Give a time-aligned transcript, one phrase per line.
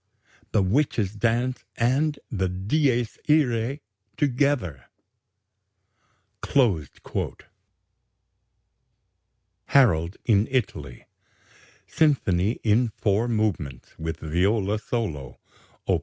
[0.51, 3.81] The witches' dance and the Dies iræ
[4.17, 4.85] together."
[9.67, 11.05] "HAROLD IN ITALY"
[11.85, 15.37] SYMPHONY IN FOUR MOVEMENTS, WITH VIOLA SOLO:
[15.85, 15.99] Op.